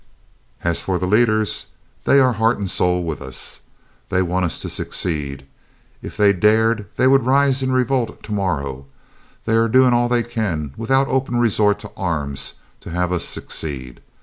"As 0.63 0.81
for 0.81 0.97
the 0.97 1.05
leaders, 1.05 1.67
they 2.05 2.19
are 2.19 2.33
heart 2.33 2.57
and 2.57 2.67
soul 2.67 3.03
with 3.03 3.21
us. 3.21 3.61
They 4.09 4.23
want 4.23 4.45
us 4.45 4.59
to 4.61 4.67
succeed. 4.67 5.45
If 6.01 6.17
they 6.17 6.33
dared 6.33 6.87
they 6.95 7.05
would 7.05 7.27
rise 7.27 7.61
in 7.61 7.71
revolt 7.71 8.23
to 8.23 8.31
morrow. 8.31 8.87
They 9.45 9.53
are 9.53 9.67
doing 9.69 9.93
all 9.93 10.09
they 10.09 10.23
can, 10.23 10.73
without 10.75 11.07
open 11.07 11.37
resort 11.37 11.77
to 11.81 11.91
arms, 11.95 12.55
to 12.79 12.89
have 12.89 13.11
us 13.13 13.25
succeed. 13.25 14.01